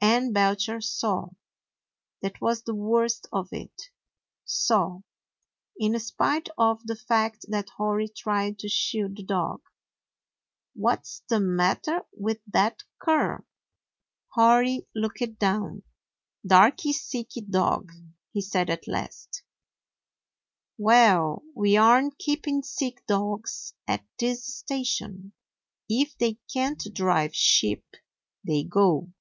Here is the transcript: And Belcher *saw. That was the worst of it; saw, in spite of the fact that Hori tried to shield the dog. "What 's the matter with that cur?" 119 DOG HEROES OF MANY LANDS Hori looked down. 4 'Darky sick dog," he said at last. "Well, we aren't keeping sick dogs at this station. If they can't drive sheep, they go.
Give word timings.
And 0.00 0.32
Belcher 0.32 0.80
*saw. 0.80 1.30
That 2.20 2.40
was 2.40 2.62
the 2.62 2.74
worst 2.74 3.26
of 3.32 3.52
it; 3.52 3.90
saw, 4.44 5.00
in 5.76 5.98
spite 5.98 6.48
of 6.56 6.86
the 6.86 6.94
fact 6.94 7.46
that 7.48 7.70
Hori 7.70 8.06
tried 8.08 8.58
to 8.60 8.68
shield 8.68 9.16
the 9.16 9.24
dog. 9.24 9.60
"What 10.74 11.06
's 11.06 11.22
the 11.28 11.40
matter 11.40 12.02
with 12.12 12.38
that 12.52 12.82
cur?" 13.00 13.44
119 14.34 14.90
DOG 14.92 14.92
HEROES 14.92 14.92
OF 14.92 14.94
MANY 14.94 15.02
LANDS 15.02 15.14
Hori 15.18 15.24
looked 15.26 15.38
down. 15.40 15.82
4 16.42 16.48
'Darky 16.60 16.92
sick 16.92 17.30
dog," 17.50 17.92
he 18.32 18.40
said 18.40 18.70
at 18.70 18.86
last. 18.86 19.42
"Well, 20.78 21.42
we 21.56 21.76
aren't 21.76 22.18
keeping 22.18 22.62
sick 22.62 23.04
dogs 23.08 23.74
at 23.88 24.04
this 24.18 24.44
station. 24.46 25.32
If 25.88 26.16
they 26.18 26.38
can't 26.52 26.82
drive 26.94 27.34
sheep, 27.34 27.84
they 28.44 28.62
go. 28.62 29.12